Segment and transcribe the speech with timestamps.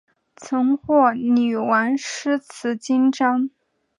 [0.35, 3.51] 曾获女王诗词金章。